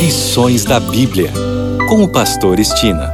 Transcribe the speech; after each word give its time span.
Lições 0.00 0.64
da 0.64 0.80
Bíblia, 0.80 1.30
com 1.86 2.02
o 2.02 2.08
Pastor 2.08 2.58
Estina. 2.58 3.12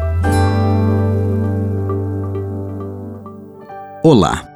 Olá, 4.04 4.48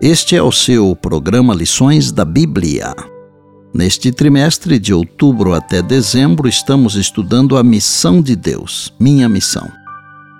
este 0.00 0.34
é 0.34 0.42
o 0.42 0.50
seu 0.50 0.96
programa 0.96 1.54
Lições 1.54 2.10
da 2.10 2.24
Bíblia. 2.24 2.92
Neste 3.72 4.10
trimestre, 4.10 4.76
de 4.76 4.92
outubro 4.92 5.54
até 5.54 5.80
dezembro, 5.80 6.48
estamos 6.48 6.96
estudando 6.96 7.56
a 7.56 7.62
missão 7.62 8.20
de 8.20 8.34
Deus, 8.34 8.92
minha 8.98 9.28
missão. 9.28 9.70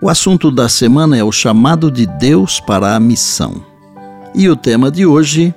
O 0.02 0.08
assunto 0.08 0.50
da 0.50 0.68
semana 0.68 1.16
é 1.16 1.22
o 1.22 1.30
chamado 1.30 1.88
de 1.88 2.04
Deus 2.04 2.58
para 2.58 2.96
a 2.96 3.00
missão. 3.00 3.64
E 4.34 4.48
o 4.48 4.56
tema 4.56 4.90
de 4.90 5.06
hoje 5.06 5.54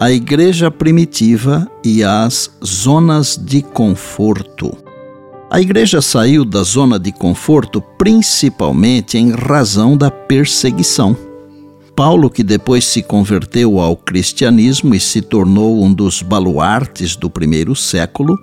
a 0.00 0.10
igreja 0.10 0.70
primitiva 0.70 1.70
e 1.84 2.02
as 2.02 2.50
zonas 2.64 3.36
de 3.36 3.60
conforto. 3.60 4.74
A 5.50 5.60
igreja 5.60 6.00
saiu 6.00 6.44
da 6.44 6.62
zona 6.62 6.96
de 6.96 7.10
conforto 7.10 7.82
principalmente 7.98 9.18
em 9.18 9.32
razão 9.32 9.96
da 9.96 10.08
perseguição. 10.08 11.16
Paulo, 11.96 12.30
que 12.30 12.44
depois 12.44 12.84
se 12.84 13.02
converteu 13.02 13.80
ao 13.80 13.96
cristianismo 13.96 14.94
e 14.94 15.00
se 15.00 15.20
tornou 15.20 15.82
um 15.82 15.92
dos 15.92 16.22
baluartes 16.22 17.16
do 17.16 17.28
primeiro 17.28 17.74
século, 17.74 18.38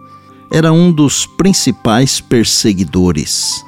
era 0.51 0.73
um 0.73 0.91
dos 0.91 1.25
principais 1.25 2.19
perseguidores. 2.19 3.63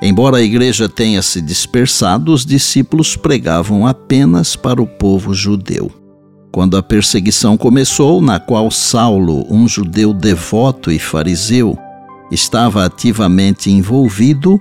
Embora 0.00 0.38
a 0.38 0.42
igreja 0.42 0.88
tenha 0.88 1.20
se 1.20 1.42
dispersado, 1.42 2.32
os 2.32 2.46
discípulos 2.46 3.16
pregavam 3.16 3.86
apenas 3.86 4.56
para 4.56 4.80
o 4.80 4.86
povo 4.86 5.34
judeu. 5.34 5.90
Quando 6.50 6.74
a 6.74 6.82
perseguição 6.82 7.58
começou, 7.58 8.22
na 8.22 8.40
qual 8.40 8.70
Saulo, 8.70 9.44
um 9.52 9.68
judeu 9.68 10.14
devoto 10.14 10.90
e 10.90 10.98
fariseu, 10.98 11.78
estava 12.30 12.84
ativamente 12.84 13.70
envolvido, 13.70 14.60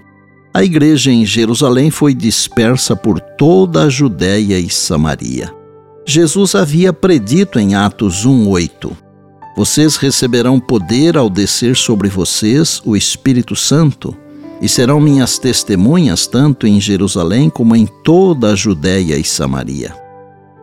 a 0.54 0.64
igreja 0.64 1.12
em 1.12 1.26
Jerusalém 1.26 1.92
foi 1.92 2.14
dispersa 2.14 2.96
por 2.96 3.20
toda 3.20 3.84
a 3.84 3.90
Judéia 3.90 4.58
e 4.58 4.70
Samaria. 4.70 5.54
Jesus 6.06 6.56
havia 6.56 6.94
predito 6.94 7.60
em 7.60 7.76
Atos 7.76 8.26
1:8: 8.26 8.96
Vocês 9.56 9.98
receberão 9.98 10.60
poder 10.60 11.18
ao 11.18 11.30
descer 11.30 11.76
sobre 11.76 12.08
vocês 12.08 12.82
o 12.86 12.96
Espírito 12.96 13.56
Santo, 13.56 14.16
e 14.62 14.68
serão 14.68 15.00
minhas 15.00 15.38
testemunhas 15.38 16.26
tanto 16.26 16.66
em 16.66 16.82
Jerusalém 16.82 17.50
como 17.50 17.76
em 17.76 17.86
toda 18.04 18.54
a 18.54 18.56
Judéia 18.56 19.18
e 19.18 19.24
Samaria. 19.24 19.94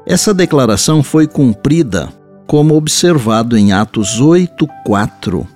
Essa 0.07 0.35
declaração 0.35 1.03
foi 1.03 1.27
cumprida, 1.27 2.13
como 2.47 2.75
observado 2.75 3.57
em 3.57 3.73
Atos 3.73 4.21
8:4. 4.21 5.47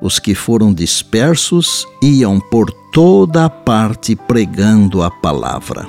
Os 0.00 0.18
que 0.18 0.34
foram 0.34 0.72
dispersos 0.72 1.86
iam 2.02 2.38
por 2.38 2.70
toda 2.92 3.46
a 3.46 3.50
parte 3.50 4.14
pregando 4.14 5.02
a 5.02 5.10
palavra. 5.10 5.86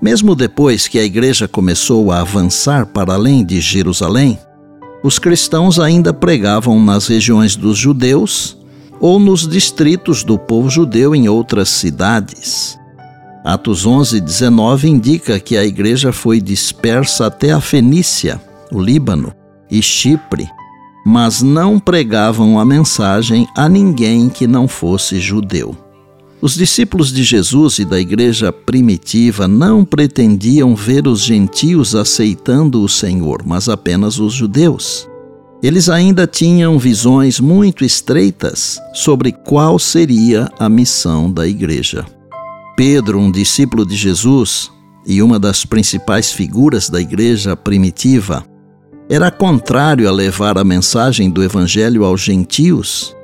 Mesmo 0.00 0.34
depois 0.34 0.86
que 0.86 0.98
a 0.98 1.04
igreja 1.04 1.48
começou 1.48 2.12
a 2.12 2.20
avançar 2.20 2.86
para 2.86 3.14
além 3.14 3.44
de 3.44 3.60
Jerusalém, 3.60 4.38
os 5.02 5.18
cristãos 5.18 5.78
ainda 5.78 6.12
pregavam 6.12 6.82
nas 6.82 7.06
regiões 7.06 7.56
dos 7.56 7.76
judeus 7.76 8.56
ou 9.00 9.18
nos 9.18 9.46
distritos 9.46 10.24
do 10.24 10.38
povo 10.38 10.70
judeu 10.70 11.14
em 11.14 11.28
outras 11.28 11.68
cidades. 11.68 12.78
Atos 13.44 13.84
11, 13.84 14.20
19 14.20 14.88
indica 14.88 15.38
que 15.38 15.56
a 15.56 15.64
igreja 15.64 16.12
foi 16.12 16.40
dispersa 16.40 17.26
até 17.26 17.52
a 17.52 17.60
Fenícia, 17.60 18.40
o 18.72 18.80
Líbano 18.80 19.34
e 19.70 19.82
Chipre, 19.82 20.48
mas 21.04 21.42
não 21.42 21.78
pregavam 21.78 22.58
a 22.58 22.64
mensagem 22.64 23.46
a 23.54 23.68
ninguém 23.68 24.28
que 24.28 24.46
não 24.46 24.66
fosse 24.66 25.20
judeu. 25.20 25.76
Os 26.40 26.54
discípulos 26.54 27.12
de 27.12 27.22
Jesus 27.22 27.78
e 27.78 27.84
da 27.84 27.98
igreja 27.98 28.52
primitiva 28.52 29.48
não 29.48 29.84
pretendiam 29.84 30.74
ver 30.74 31.06
os 31.06 31.20
gentios 31.20 31.94
aceitando 31.94 32.82
o 32.82 32.88
Senhor, 32.88 33.42
mas 33.44 33.68
apenas 33.68 34.18
os 34.18 34.34
judeus. 34.34 35.08
Eles 35.62 35.88
ainda 35.88 36.26
tinham 36.26 36.78
visões 36.78 37.40
muito 37.40 37.84
estreitas 37.84 38.78
sobre 38.92 39.32
qual 39.32 39.78
seria 39.78 40.50
a 40.58 40.68
missão 40.68 41.32
da 41.32 41.48
igreja. 41.48 42.04
Pedro, 42.76 43.18
um 43.18 43.30
discípulo 43.30 43.86
de 43.86 43.96
Jesus 43.96 44.70
e 45.06 45.22
uma 45.22 45.38
das 45.38 45.64
principais 45.64 46.30
figuras 46.30 46.90
da 46.90 47.00
igreja 47.00 47.56
primitiva, 47.56 48.44
era 49.08 49.30
contrário 49.30 50.08
a 50.08 50.12
levar 50.12 50.56
a 50.56 50.64
mensagem 50.64 51.30
do 51.30 51.42
Evangelho 51.42 52.04
aos 52.04 52.20
gentios, 52.20 53.14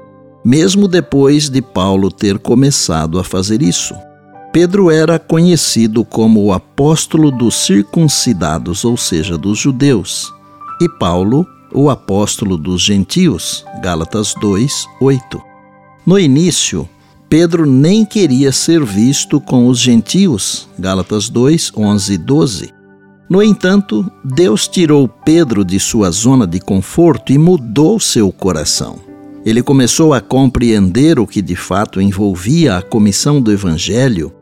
mesmo 0.44 0.86
depois 0.86 1.48
de 1.48 1.62
Paulo 1.62 2.10
ter 2.10 2.38
começado 2.38 3.18
a 3.18 3.24
fazer 3.24 3.62
isso. 3.62 3.94
Pedro 4.52 4.90
era 4.90 5.18
conhecido 5.18 6.04
como 6.04 6.44
o 6.44 6.52
apóstolo 6.52 7.30
dos 7.30 7.54
circuncidados, 7.54 8.84
ou 8.84 8.96
seja, 8.96 9.38
dos 9.38 9.58
judeus, 9.58 10.32
e 10.80 10.88
Paulo, 10.98 11.46
o 11.72 11.88
apóstolo 11.88 12.56
dos 12.56 12.82
gentios, 12.82 13.64
Gálatas 13.82 14.34
2, 14.40 14.86
8. 15.00 15.40
No 16.04 16.18
início, 16.18 16.88
Pedro 17.28 17.64
nem 17.64 18.04
queria 18.04 18.50
ser 18.50 18.84
visto 18.84 19.40
com 19.40 19.68
os 19.68 19.78
gentios. 19.78 20.68
Gálatas 20.76 21.28
2, 21.28 21.70
11 21.76 22.12
e 22.12 22.18
12. 22.18 22.79
No 23.30 23.40
entanto, 23.40 24.10
Deus 24.24 24.66
tirou 24.66 25.06
Pedro 25.06 25.64
de 25.64 25.78
sua 25.78 26.10
zona 26.10 26.48
de 26.48 26.58
conforto 26.58 27.32
e 27.32 27.38
mudou 27.38 28.00
seu 28.00 28.32
coração. 28.32 28.98
Ele 29.46 29.62
começou 29.62 30.12
a 30.12 30.20
compreender 30.20 31.16
o 31.16 31.28
que 31.28 31.40
de 31.40 31.54
fato 31.54 32.00
envolvia 32.00 32.76
a 32.76 32.82
comissão 32.82 33.40
do 33.40 33.52
Evangelho 33.52 34.32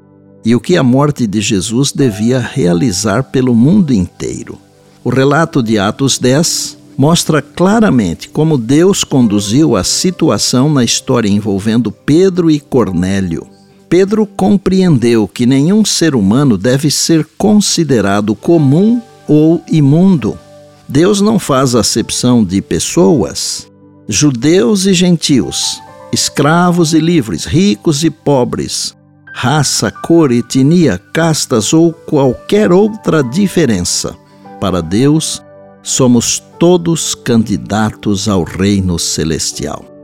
e 0.43 0.55
o 0.55 0.61
que 0.61 0.75
a 0.75 0.83
morte 0.83 1.27
de 1.27 1.39
Jesus 1.43 1.93
devia 1.93 2.39
realizar 2.39 3.25
pelo 3.25 3.55
mundo 3.55 3.93
inteiro. 3.93 4.59
O 5.05 5.11
relato 5.11 5.63
de 5.63 5.79
Atos 5.79 6.19
10 6.19 6.79
mostra 6.97 7.43
claramente 7.43 8.31
como 8.31 8.57
Deus 8.57 9.05
conduziu 9.05 9.77
a 9.77 9.85
situação 9.85 10.73
na 10.73 10.83
história 10.83 11.29
envolvendo 11.29 11.93
Pedro 11.93 12.51
e 12.51 12.59
Cornélio. 12.59 13.58
Pedro 13.89 14.27
compreendeu 14.27 15.27
que 15.27 15.47
nenhum 15.47 15.85
ser 15.85 16.15
humano 16.15 16.59
deve 16.59 16.91
ser 16.91 17.27
considerado 17.39 18.35
comum 18.35 19.01
ou 19.27 19.63
imundo. 19.71 20.39
Deus 20.87 21.21
não 21.21 21.39
faz 21.39 21.75
acepção 21.75 22.45
de 22.45 22.61
pessoas, 22.61 23.67
judeus 24.07 24.87
e 24.87 24.93
gentios, 24.93 25.81
escravos 26.13 26.93
e 26.93 26.99
livres, 26.99 27.45
ricos 27.45 28.05
e 28.05 28.11
pobres, 28.11 28.95
raça, 29.35 29.91
cor, 29.91 30.33
etnia, 30.33 31.01
castas 31.13 31.73
ou 31.73 31.93
qualquer 31.93 32.73
outra 32.73 33.23
diferença. 33.23 34.17
Para 34.61 34.83
Deus, 34.83 35.43
somos 35.83 36.43
todos 36.59 37.15
candidatos 37.15 38.29
ao 38.29 38.43
reino 38.43 38.99
celestial. 38.99 39.98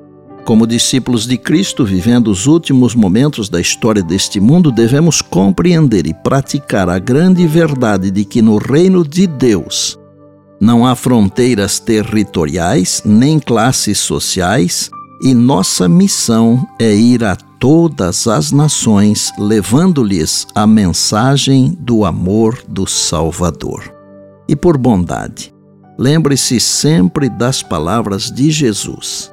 Como 0.44 0.66
discípulos 0.66 1.26
de 1.26 1.38
Cristo, 1.38 1.84
vivendo 1.84 2.28
os 2.28 2.46
últimos 2.46 2.94
momentos 2.94 3.48
da 3.48 3.60
história 3.60 4.02
deste 4.02 4.38
mundo, 4.38 4.70
devemos 4.70 5.22
compreender 5.22 6.06
e 6.06 6.12
praticar 6.12 6.88
a 6.88 6.98
grande 6.98 7.46
verdade 7.46 8.10
de 8.10 8.24
que 8.26 8.42
no 8.42 8.58
reino 8.58 9.06
de 9.06 9.26
Deus 9.26 9.98
não 10.60 10.86
há 10.86 10.94
fronteiras 10.94 11.78
territoriais 11.78 13.02
nem 13.04 13.38
classes 13.38 13.98
sociais 13.98 14.90
e 15.22 15.34
nossa 15.34 15.88
missão 15.88 16.66
é 16.78 16.94
ir 16.94 17.24
a 17.24 17.36
todas 17.36 18.26
as 18.26 18.52
nações 18.52 19.32
levando-lhes 19.38 20.46
a 20.54 20.66
mensagem 20.66 21.76
do 21.80 22.04
amor 22.04 22.62
do 22.68 22.86
Salvador. 22.86 23.92
E 24.46 24.54
por 24.54 24.76
bondade, 24.76 25.54
Lembre-se 25.96 26.58
sempre 26.58 27.28
das 27.28 27.62
palavras 27.62 28.30
de 28.30 28.50
Jesus. 28.50 29.32